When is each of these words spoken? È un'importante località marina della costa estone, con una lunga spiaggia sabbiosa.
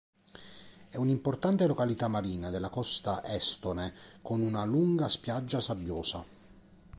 È 0.89 0.95
un'importante 0.97 1.67
località 1.67 2.07
marina 2.07 2.49
della 2.49 2.69
costa 2.69 3.23
estone, 3.23 3.93
con 4.23 4.41
una 4.41 4.63
lunga 4.63 5.07
spiaggia 5.09 5.61
sabbiosa. 5.61 6.25